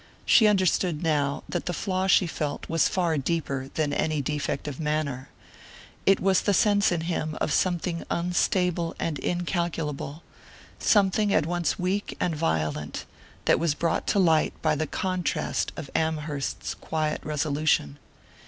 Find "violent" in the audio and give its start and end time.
12.35-13.05